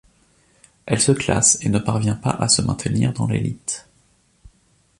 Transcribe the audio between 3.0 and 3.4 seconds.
dans